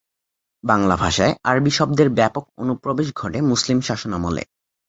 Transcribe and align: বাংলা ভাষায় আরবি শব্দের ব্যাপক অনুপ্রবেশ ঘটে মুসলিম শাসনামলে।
বাংলা 0.63 0.95
ভাষায় 0.95 1.33
আরবি 1.43 1.71
শব্দের 1.71 2.09
ব্যাপক 2.09 2.43
অনুপ্রবেশ 2.57 3.07
ঘটে 3.15 3.39
মুসলিম 3.41 3.77
শাসনামলে। 3.81 4.43